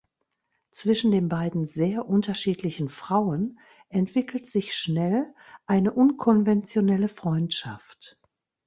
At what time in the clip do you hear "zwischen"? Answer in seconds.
0.71-1.11